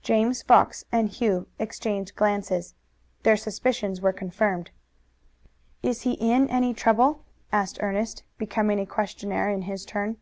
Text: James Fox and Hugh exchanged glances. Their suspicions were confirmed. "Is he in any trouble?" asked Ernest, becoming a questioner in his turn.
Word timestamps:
James 0.00 0.40
Fox 0.40 0.86
and 0.90 1.10
Hugh 1.10 1.46
exchanged 1.58 2.16
glances. 2.16 2.74
Their 3.24 3.36
suspicions 3.36 4.00
were 4.00 4.10
confirmed. 4.10 4.70
"Is 5.82 6.00
he 6.00 6.12
in 6.14 6.48
any 6.48 6.72
trouble?" 6.72 7.26
asked 7.52 7.76
Ernest, 7.82 8.22
becoming 8.38 8.80
a 8.80 8.86
questioner 8.86 9.50
in 9.50 9.60
his 9.68 9.84
turn. 9.84 10.16